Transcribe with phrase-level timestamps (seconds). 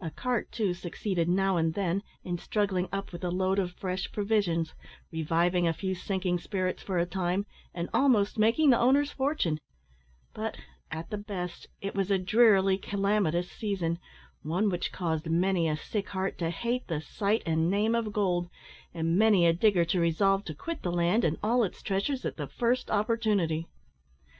[0.00, 4.12] A cart, too, succeeded now and then in struggling up with a load of fresh
[4.12, 4.74] provisions;
[5.10, 9.58] reviving a few sinking spirits for a time, and almost making the owner's fortune;
[10.32, 10.56] but,
[10.92, 13.98] at the best, it was a drearily calamitous season,
[14.44, 18.48] one which caused many a sick heart to hate the sight and name of gold,
[18.94, 22.36] and many a digger to resolve to quit the land, and all its treasures, at
[22.36, 23.66] the first opportunity.